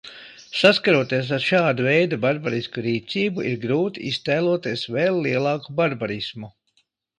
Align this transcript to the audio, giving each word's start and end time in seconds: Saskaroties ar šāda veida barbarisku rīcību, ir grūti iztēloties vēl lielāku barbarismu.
Saskaroties 0.59 1.27
ar 1.35 1.43
šāda 1.47 1.85
veida 1.87 2.19
barbarisku 2.23 2.85
rīcību, 2.87 3.45
ir 3.51 3.61
grūti 3.67 4.09
iztēloties 4.15 4.89
vēl 4.99 5.23
lielāku 5.29 5.79
barbarismu. 5.85 6.55